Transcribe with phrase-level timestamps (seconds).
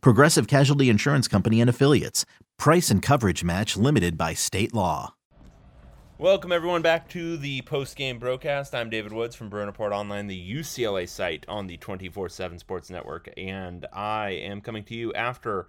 [0.00, 2.24] Progressive Casualty Insurance Company and Affiliates.
[2.58, 5.14] Price and coverage match limited by state law.
[6.16, 8.74] Welcome, everyone, back to the post game broadcast.
[8.74, 13.28] I'm David Woods from Bruin Online, the UCLA site on the 24 7 Sports Network,
[13.36, 15.66] and I am coming to you after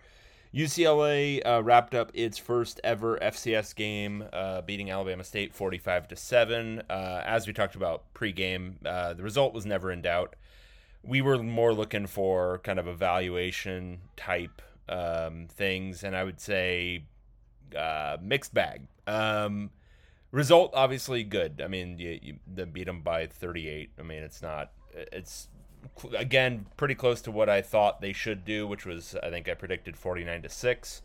[0.55, 6.15] UCLA uh, wrapped up its first ever FCS game, uh, beating Alabama State 45 to
[6.15, 6.81] seven.
[6.89, 10.35] Uh, as we talked about pregame, uh, the result was never in doubt.
[11.05, 17.05] We were more looking for kind of evaluation type um, things, and I would say
[17.75, 18.87] uh, mixed bag.
[19.07, 19.69] Um,
[20.31, 21.61] result obviously good.
[21.63, 23.91] I mean, you, you beat them by 38.
[23.99, 24.71] I mean, it's not.
[24.93, 25.47] It's
[26.17, 29.53] again pretty close to what I thought they should do, which was I think I
[29.53, 31.01] predicted 49 to six.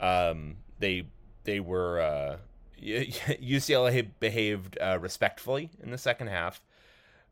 [0.00, 1.06] Um, they
[1.44, 2.36] they were uh,
[2.82, 6.60] UCLA behaved uh, respectfully in the second half.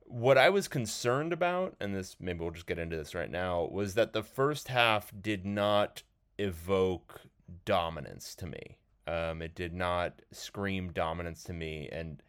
[0.09, 3.69] What I was concerned about, and this maybe we'll just get into this right now,
[3.71, 6.03] was that the first half did not
[6.39, 7.23] evoke
[7.65, 8.79] dominance to me.
[9.07, 12.23] Um, it did not scream dominance to me, and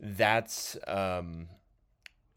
[0.00, 1.48] that's um,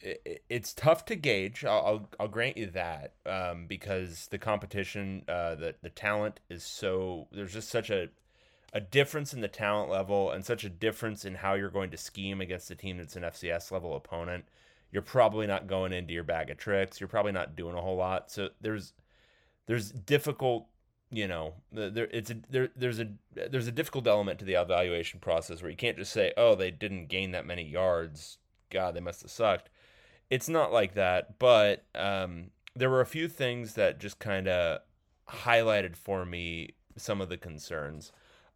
[0.02, 1.64] it's tough to gauge.
[1.64, 6.64] I'll, I'll, I'll grant you that um, because the competition, uh, the the talent is
[6.64, 7.28] so.
[7.32, 8.10] There's just such a
[8.74, 11.98] a difference in the talent level and such a difference in how you're going to
[11.98, 14.46] scheme against a team that's an FCS level opponent.
[14.92, 17.00] You're probably not going into your bag of tricks.
[17.00, 18.32] You're probably not doing a whole lot.
[18.32, 18.94] So there's
[19.68, 20.68] there's difficult
[21.14, 25.20] you know there it's a there there's a there's a difficult element to the evaluation
[25.20, 28.38] process where you can't just say oh they didn't gain that many yards
[28.70, 29.70] god they must have sucked
[30.32, 34.80] it's not like that, but um, there were a few things that just kind of
[35.30, 38.14] highlighted for me some of the concerns.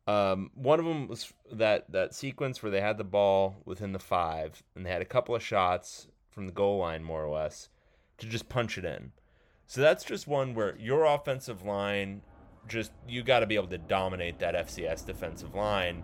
[0.07, 3.99] Um, one of them was that that sequence where they had the ball within the
[3.99, 7.69] five, and they had a couple of shots from the goal line, more or less,
[8.19, 9.11] to just punch it in.
[9.67, 12.21] So that's just one where your offensive line,
[12.67, 16.03] just you got to be able to dominate that FCS defensive line,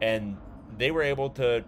[0.00, 0.38] and
[0.78, 1.64] they were able to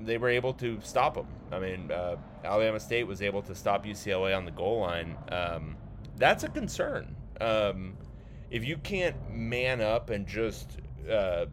[0.00, 1.26] they were able to stop them.
[1.50, 5.16] I mean, uh, Alabama State was able to stop UCLA on the goal line.
[5.30, 5.76] Um,
[6.16, 7.16] that's a concern.
[7.40, 7.96] Um,
[8.50, 10.78] if you can't man up and just
[11.10, 11.46] uh,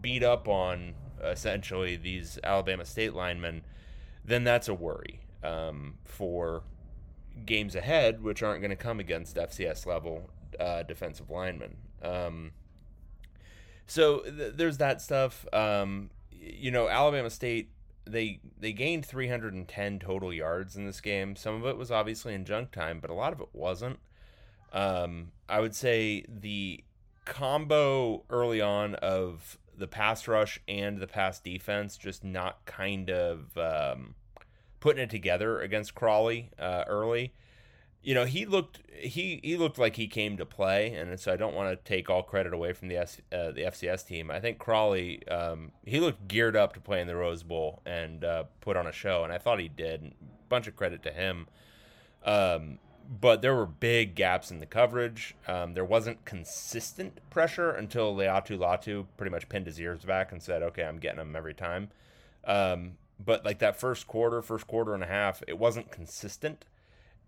[0.00, 3.62] beat up on essentially these Alabama State linemen,
[4.24, 6.62] then that's a worry um, for
[7.44, 11.76] games ahead, which aren't going to come against FCS level uh, defensive linemen.
[12.02, 12.52] Um,
[13.86, 15.46] so th- there's that stuff.
[15.52, 17.70] Um, you know, Alabama State
[18.06, 21.36] they they gained 310 total yards in this game.
[21.36, 23.98] Some of it was obviously in junk time, but a lot of it wasn't.
[24.72, 26.84] Um, I would say the
[27.30, 33.56] combo early on of the pass rush and the pass defense just not kind of
[33.56, 34.14] um,
[34.80, 37.32] putting it together against Crawley uh, early
[38.02, 41.36] you know he looked he he looked like he came to play, and so I
[41.36, 44.30] don't want to take all credit away from the S, uh, the FCS team.
[44.30, 48.24] I think Crawley um, he looked geared up to play in the Rose Bowl and
[48.24, 50.14] uh, put on a show, and I thought he did.
[50.48, 51.46] Bunch of credit to him.
[52.24, 52.78] Um,
[53.10, 55.34] but there were big gaps in the coverage.
[55.48, 60.40] Um, there wasn't consistent pressure until Laiatu Latu pretty much pinned his ears back and
[60.40, 61.90] said, "Okay, I'm getting him every time."
[62.44, 66.64] Um, but like that first quarter, first quarter and a half, it wasn't consistent.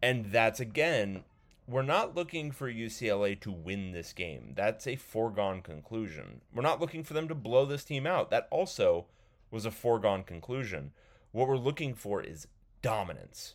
[0.00, 1.25] And that's again,
[1.66, 4.53] we're not looking for UCLA to win this game.
[4.54, 6.43] That's a foregone conclusion.
[6.54, 8.31] We're not looking for them to blow this team out.
[8.31, 9.06] That also
[9.50, 10.93] was a foregone conclusion.
[11.32, 12.47] What we're looking for is
[12.82, 13.54] dominance.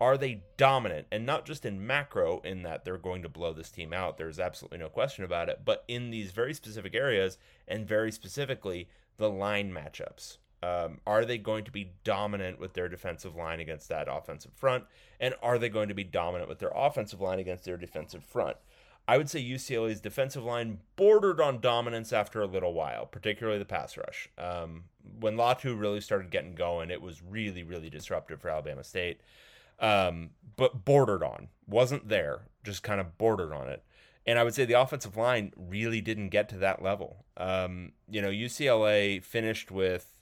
[0.00, 1.06] Are they dominant?
[1.10, 4.16] And not just in macro, in that they're going to blow this team out.
[4.16, 5.62] There's absolutely no question about it.
[5.64, 10.38] But in these very specific areas, and very specifically, the line matchups.
[10.62, 14.84] Um, are they going to be dominant with their defensive line against that offensive front?
[15.20, 18.56] And are they going to be dominant with their offensive line against their defensive front?
[19.06, 23.64] I would say UCLA's defensive line bordered on dominance after a little while, particularly the
[23.64, 24.28] pass rush.
[24.36, 24.84] Um,
[25.18, 29.20] when Latu really started getting going, it was really, really disruptive for Alabama State.
[29.80, 33.84] Um, but bordered on, wasn't there, just kind of bordered on it.
[34.26, 37.24] And I would say the offensive line really didn't get to that level.
[37.36, 40.18] Um, you know, UCLA finished with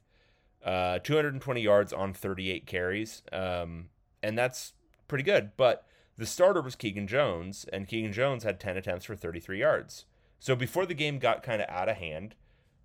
[0.64, 3.88] uh, 220 yards on 38 carries, um,
[4.22, 4.74] and that's
[5.08, 5.52] pretty good.
[5.56, 5.86] But
[6.16, 10.04] the starter was Keegan Jones, and Keegan Jones had 10 attempts for 33 yards.
[10.38, 12.34] So before the game got kind of out of hand,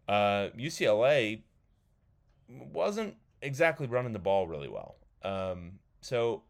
[0.07, 1.41] uh, UCLA
[2.49, 4.95] wasn't exactly running the ball really well.
[5.23, 6.43] Um, so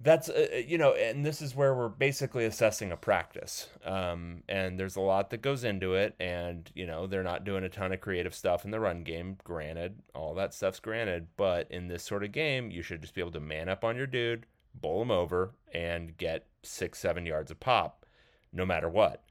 [0.00, 3.68] that's uh, uh, you know and this is where we're basically assessing a practice.
[3.84, 7.64] Um, and there's a lot that goes into it and you know they're not doing
[7.64, 9.36] a ton of creative stuff in the run game.
[9.42, 13.20] Granted all that stuff's granted but in this sort of game you should just be
[13.20, 17.50] able to man up on your dude bowl him over and get six seven yards
[17.50, 18.06] of pop
[18.52, 19.22] no matter what.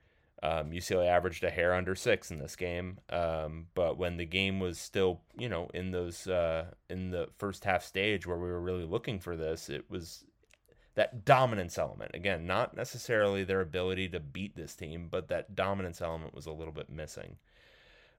[0.44, 4.60] Um, UCLA averaged a hair under six in this game, um, but when the game
[4.60, 8.62] was still, you know, in those uh, in the first half stage where we were
[8.62, 10.26] really looking for this, it was
[10.98, 12.10] that dominance element.
[12.16, 16.52] Again, not necessarily their ability to beat this team, but that dominance element was a
[16.52, 17.38] little bit missing.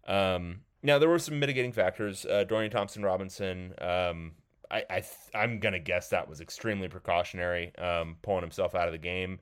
[0.07, 2.25] Um, now there were some mitigating factors.
[2.25, 4.33] Uh, Dorian Thompson Robinson, um,
[4.71, 5.03] I, I
[5.35, 9.41] am gonna guess that was extremely precautionary, um, pulling himself out of the game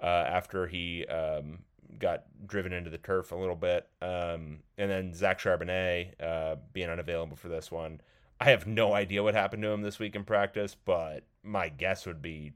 [0.00, 1.58] uh, after he um,
[1.98, 6.88] got driven into the turf a little bit, um, and then Zach Charbonnet uh, being
[6.88, 8.00] unavailable for this one.
[8.40, 12.06] I have no idea what happened to him this week in practice, but my guess
[12.06, 12.52] would be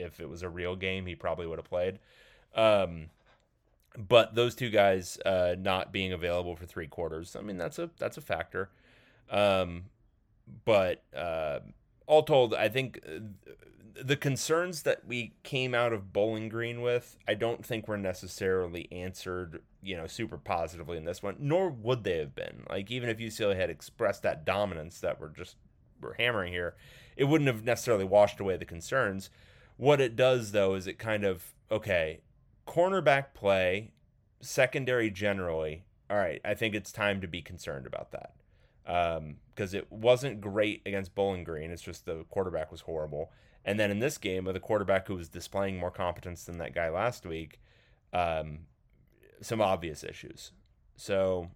[0.00, 1.98] if it was a real game, he probably would have played.
[2.54, 3.10] Um,
[3.96, 7.90] but those two guys uh, not being available for three quarters, I mean that's a
[7.98, 8.70] that's a factor.
[9.30, 9.84] Um,
[10.64, 11.60] but uh,
[12.06, 13.20] all told, I think uh,
[14.02, 18.88] the concerns that we came out of Bowling Green with, I don't think were necessarily
[18.90, 21.36] answered, you know, super positively in this one.
[21.38, 22.64] Nor would they have been.
[22.68, 25.56] Like even if UCLA had expressed that dominance that we're just
[26.00, 26.74] we're hammering here,
[27.16, 29.30] it wouldn't have necessarily washed away the concerns.
[29.80, 32.20] What it does though is it kind of okay,
[32.66, 33.92] cornerback play,
[34.42, 35.84] secondary generally.
[36.10, 38.34] All right, I think it's time to be concerned about that
[38.84, 41.70] because um, it wasn't great against Bowling Green.
[41.70, 43.32] It's just the quarterback was horrible.
[43.64, 46.74] And then in this game, with a quarterback who was displaying more competence than that
[46.74, 47.58] guy last week,
[48.12, 48.66] um,
[49.40, 50.52] some obvious issues.
[50.96, 51.52] So,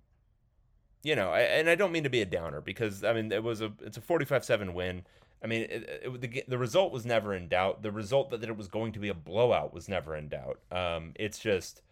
[1.03, 3.43] you know, I, and I don't mean to be a downer because I mean it
[3.43, 5.05] was a it's a forty five seven win.
[5.44, 7.82] I mean, it, it, the the result was never in doubt.
[7.82, 10.58] The result that, that it was going to be a blowout was never in doubt.
[10.73, 11.82] Um, it's just,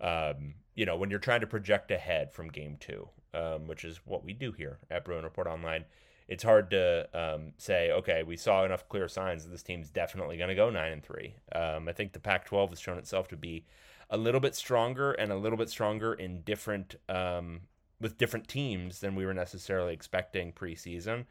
[0.00, 4.00] um, you know, when you're trying to project ahead from game two, um, which is
[4.04, 5.84] what we do here at Bruin Report Online,
[6.28, 10.36] it's hard to um, say, okay, we saw enough clear signs that this team's definitely
[10.36, 11.34] going to go nine and three.
[11.52, 13.64] Um, I think the Pac-12 has shown itself to be
[14.10, 17.62] a little bit stronger and a little bit stronger in different um,
[18.00, 21.24] with different teams than we were necessarily expecting preseason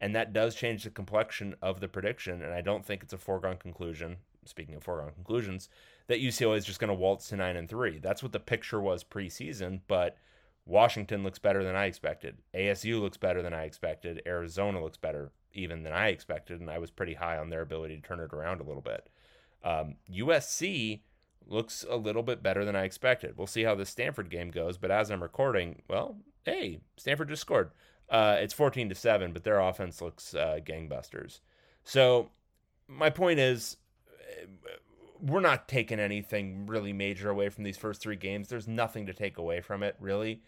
[0.00, 2.42] and that does change the complexion of the prediction.
[2.42, 4.16] And I don't think it's a foregone conclusion.
[4.44, 5.68] Speaking of foregone conclusions,
[6.06, 7.98] that UCLA is just going to waltz to nine and three.
[7.98, 10.16] That's what the picture was preseason, but
[10.64, 12.38] Washington looks better than I expected.
[12.54, 14.22] ASU looks better than I expected.
[14.26, 17.96] Arizona looks better even than I expected, and I was pretty high on their ability
[17.96, 19.08] to turn it around a little bit.
[19.64, 21.00] Um, USC
[21.46, 23.36] looks a little bit better than I expected.
[23.36, 27.42] We'll see how the Stanford game goes, but as I'm recording, well, hey, Stanford just
[27.42, 27.70] scored.
[28.10, 31.40] Uh, it's 14 to 7, but their offense looks uh, gangbusters.
[31.84, 32.30] So,
[32.86, 33.76] my point is,
[35.20, 38.48] we're not taking anything really major away from these first three games.
[38.48, 40.42] There's nothing to take away from it, really.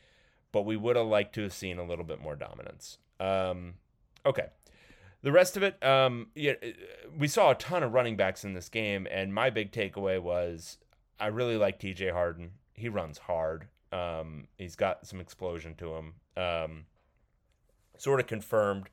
[0.52, 2.98] But we would have liked to have seen a little bit more dominance.
[3.18, 3.74] Um,
[4.24, 4.46] okay.
[5.22, 6.54] The rest of it, um, yeah,
[7.16, 10.78] we saw a ton of running backs in this game, and my big takeaway was
[11.20, 12.52] I really like TJ Harden.
[12.72, 13.68] He runs hard.
[13.92, 16.14] Um, he's got some explosion to him.
[16.36, 16.84] Um,
[18.00, 18.88] sort of confirmed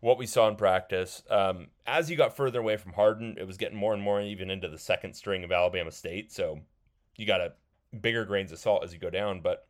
[0.00, 1.22] what we saw in practice.
[1.28, 4.50] Um, as you got further away from Harden, it was getting more and more even
[4.50, 6.32] into the second string of Alabama State.
[6.32, 6.60] So
[7.16, 7.52] you got a
[8.00, 9.40] bigger grains of salt as you go down.
[9.40, 9.66] But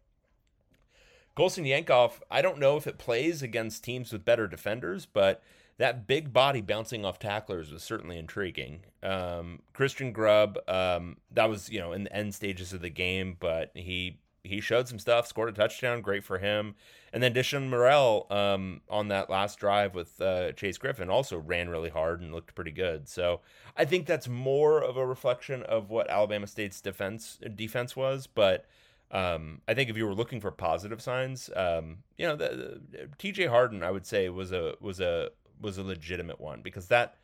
[1.34, 5.42] Colson Yankoff, I don't know if it plays against teams with better defenders, but
[5.78, 8.80] that big body bouncing off tacklers was certainly intriguing.
[9.02, 13.36] Um, Christian Grubb, um, that was you know in the end stages of the game,
[13.38, 16.74] but he he showed some stuff, scored a touchdown, great for him.
[17.12, 21.68] And then Deshun Murrell um, on that last drive with uh, Chase Griffin also ran
[21.68, 23.08] really hard and looked pretty good.
[23.08, 23.40] So
[23.76, 28.26] I think that's more of a reflection of what Alabama State's defense defense was.
[28.26, 28.66] But
[29.10, 33.08] um, I think if you were looking for positive signs, um, you know, the, the,
[33.16, 33.46] T.J.
[33.46, 37.16] Harden, I would say was a was a was a legitimate one because that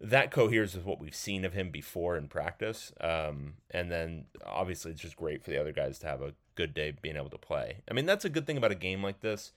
[0.00, 2.92] that coheres with what we've seen of him before in practice.
[3.00, 6.74] Um, and then obviously it's just great for the other guys to have a good
[6.74, 7.78] day being able to play.
[7.90, 9.52] I mean, that's a good thing about a game like this.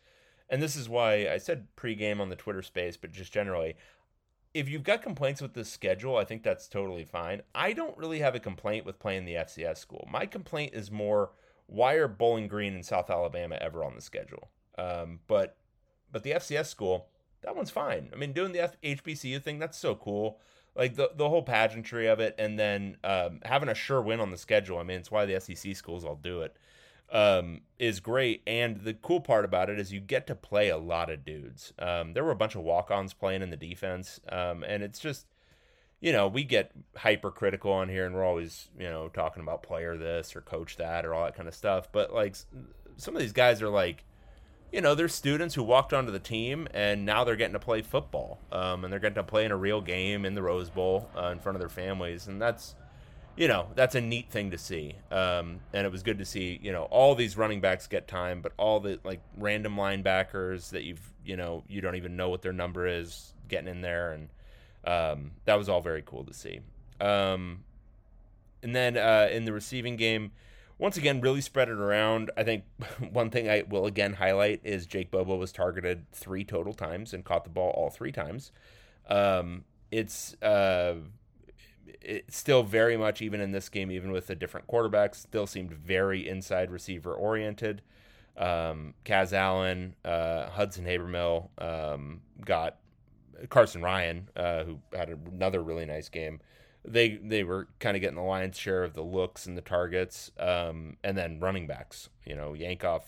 [0.49, 3.75] And this is why I said pregame on the Twitter space, but just generally,
[4.53, 7.41] if you've got complaints with the schedule, I think that's totally fine.
[7.53, 10.07] I don't really have a complaint with playing the FCS school.
[10.09, 11.31] My complaint is more
[11.67, 14.49] why are Bowling Green and South Alabama ever on the schedule?
[14.77, 15.57] Um, but
[16.11, 17.09] but the FCS school,
[17.41, 18.09] that one's fine.
[18.13, 20.39] I mean, doing the F- HBCU thing, that's so cool.
[20.75, 24.31] like the the whole pageantry of it, and then um, having a sure win on
[24.31, 24.77] the schedule.
[24.77, 26.55] I mean, it's why the SEC schools all do it.
[27.09, 30.77] Um, is great, and the cool part about it is you get to play a
[30.77, 31.71] lot of dudes.
[31.79, 35.25] Um, there were a bunch of walk-ons playing in the defense, um, and it's just
[35.99, 39.97] you know, we get hypercritical on here and we're always, you know, talking about player
[39.97, 41.91] this or coach that or all that kind of stuff.
[41.91, 42.35] But like
[42.97, 44.03] some of these guys are like,
[44.71, 47.81] you know, they're students who walked onto the team and now they're getting to play
[47.81, 48.39] football.
[48.51, 51.27] Um, and they're getting to play in a real game in the Rose Bowl uh,
[51.27, 52.27] in front of their families.
[52.27, 52.75] And that's,
[53.37, 54.95] you know, that's a neat thing to see.
[55.11, 58.41] Um, and it was good to see, you know, all these running backs get time,
[58.41, 62.41] but all the like random linebackers that you've, you know, you don't even know what
[62.41, 64.11] their number is getting in there.
[64.11, 64.29] And,
[64.85, 66.61] um, that was all very cool to see.
[66.99, 67.63] Um,
[68.63, 70.31] and then uh, in the receiving game,
[70.79, 72.31] once again, really spread it around.
[72.35, 72.63] I think
[73.11, 77.23] one thing I will again highlight is Jake Bobo was targeted three total times and
[77.23, 78.51] caught the ball all three times.
[79.07, 80.95] Um, it's uh,
[82.01, 85.73] it's still very much even in this game, even with the different quarterbacks, still seemed
[85.73, 87.81] very inside receiver oriented.
[88.37, 92.77] Um, Kaz Allen, uh, Hudson Habermehl um, got
[93.49, 96.39] Carsen Ryan, uh, who had another really nice game.
[96.85, 100.31] They they were kind of getting the lion's share of the looks and the targets,
[100.39, 102.09] um, and then running backs.
[102.25, 103.03] You know, Yankoff,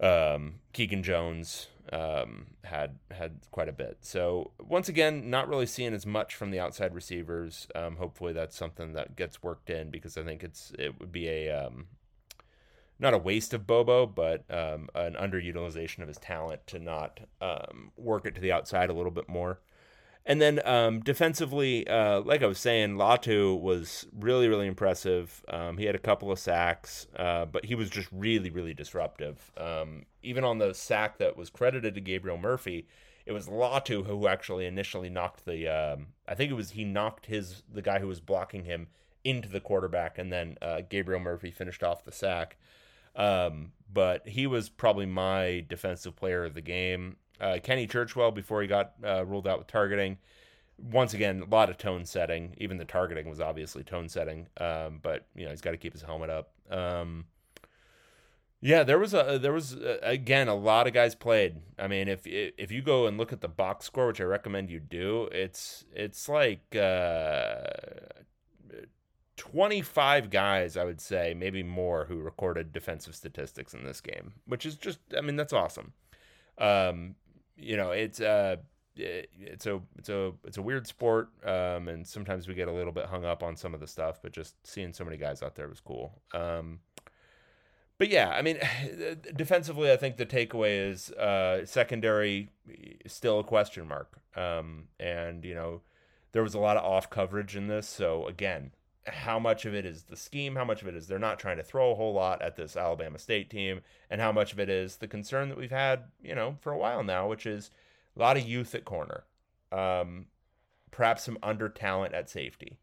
[0.00, 3.98] um, Keegan Jones um, had had quite a bit.
[4.00, 7.66] So once again, not really seeing as much from the outside receivers.
[7.74, 11.28] Um, hopefully, that's something that gets worked in because I think it's it would be
[11.28, 11.86] a um,
[12.98, 17.90] not a waste of Bobo, but um, an underutilization of his talent to not um,
[17.96, 19.60] work it to the outside a little bit more.
[20.24, 25.42] And then um, defensively, uh, like I was saying, Latu was really, really impressive.
[25.48, 29.50] Um, he had a couple of sacks, uh, but he was just really, really disruptive.
[29.56, 32.86] Um, even on the sack that was credited to Gabriel Murphy,
[33.26, 35.68] it was Latu who actually initially knocked the.
[35.68, 38.88] Um, I think it was he knocked his the guy who was blocking him
[39.24, 42.58] into the quarterback, and then uh, Gabriel Murphy finished off the sack.
[43.14, 47.16] Um, but he was probably my defensive player of the game.
[47.42, 50.18] Uh, Kenny Churchwell, before he got uh, ruled out with targeting,
[50.78, 52.54] once again, a lot of tone setting.
[52.58, 54.46] Even the targeting was obviously tone setting.
[54.58, 56.52] Um, but you know he's got to keep his helmet up.
[56.70, 57.26] Um,
[58.60, 61.56] yeah, there was a there was a, again a lot of guys played.
[61.78, 64.70] I mean, if if you go and look at the box score, which I recommend
[64.70, 67.64] you do, it's it's like uh,
[69.36, 74.64] 25 guys, I would say, maybe more, who recorded defensive statistics in this game, which
[74.64, 75.94] is just, I mean, that's awesome.
[76.58, 77.16] Um,
[77.56, 78.56] you know, it's uh,
[78.96, 82.92] it's a it's a it's a weird sport, um, and sometimes we get a little
[82.92, 85.54] bit hung up on some of the stuff, but just seeing so many guys out
[85.54, 86.20] there was cool.
[86.34, 86.80] Um,
[87.98, 88.58] but yeah, I mean,
[89.36, 92.50] defensively, I think the takeaway is uh, secondary
[93.06, 95.82] still a question mark, um, and you know,
[96.32, 98.72] there was a lot of off coverage in this, so again
[99.06, 101.56] how much of it is the scheme, how much of it is they're not trying
[101.56, 104.68] to throw a whole lot at this Alabama State team, and how much of it
[104.68, 107.70] is the concern that we've had, you know, for a while now, which is
[108.16, 109.24] a lot of youth at corner,
[109.72, 110.26] um,
[110.90, 112.78] perhaps some under talent at safety.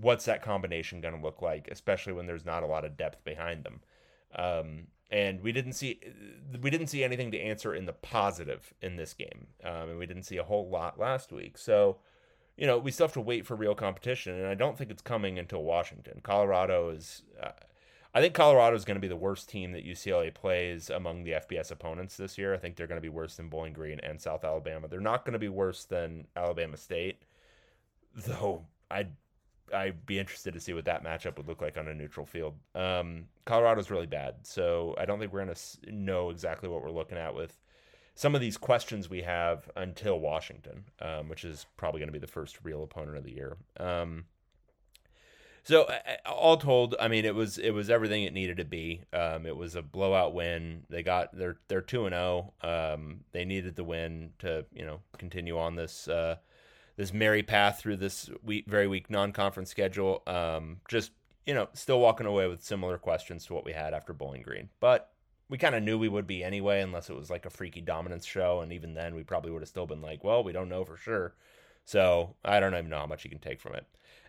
[0.00, 3.22] What's that combination going to look like, especially when there's not a lot of depth
[3.24, 3.80] behind them?
[4.34, 6.00] Um, and we didn't see
[6.60, 10.06] we didn't see anything to answer in the positive in this game, um, and we
[10.06, 11.56] didn't see a whole lot last week.
[11.56, 11.98] So
[12.58, 15.00] you know, we still have to wait for real competition, and I don't think it's
[15.00, 16.20] coming until Washington.
[16.24, 17.52] Colorado is, uh,
[18.12, 21.32] I think Colorado is going to be the worst team that UCLA plays among the
[21.32, 22.52] FBS opponents this year.
[22.52, 24.88] I think they're going to be worse than Bowling Green and South Alabama.
[24.88, 27.22] They're not going to be worse than Alabama State,
[28.14, 28.66] though.
[28.90, 29.12] I'd
[29.72, 32.54] I'd be interested to see what that matchup would look like on a neutral field.
[32.74, 36.90] Um, Colorado's really bad, so I don't think we're going to know exactly what we're
[36.90, 37.56] looking at with
[38.18, 42.18] some of these questions we have until Washington, um, which is probably going to be
[42.18, 43.56] the first real opponent of the year.
[43.78, 44.24] Um,
[45.62, 45.88] so
[46.26, 49.02] all told, I mean, it was it was everything it needed to be.
[49.12, 50.82] Um, it was a blowout win.
[50.90, 52.54] They got they're they're two and zero.
[52.60, 52.94] Oh.
[52.94, 56.38] Um, they needed the win to you know continue on this uh,
[56.96, 60.24] this merry path through this week, very weak non conference schedule.
[60.26, 61.12] Um, just
[61.46, 64.70] you know, still walking away with similar questions to what we had after Bowling Green,
[64.80, 65.12] but
[65.48, 68.26] we kind of knew we would be anyway, unless it was like a freaky dominance
[68.26, 68.60] show.
[68.60, 70.96] And even then, we probably would have still been like, well, we don't know for
[70.96, 71.34] sure.
[71.84, 73.86] So I don't even know how much you can take from it.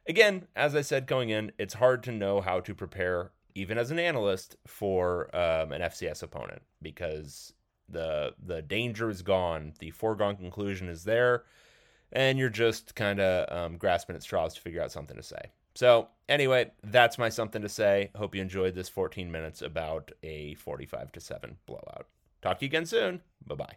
[0.07, 3.91] Again, as I said going in, it's hard to know how to prepare, even as
[3.91, 7.53] an analyst, for um, an FCS opponent because
[7.89, 11.43] the the danger is gone, the foregone conclusion is there,
[12.13, 15.51] and you're just kind of um, grasping at straws to figure out something to say.
[15.79, 18.11] So, anyway, that's my something to say.
[18.13, 22.05] Hope you enjoyed this 14 minutes about a 45 to 7 blowout.
[22.41, 23.21] Talk to you again soon.
[23.47, 23.75] Bye bye.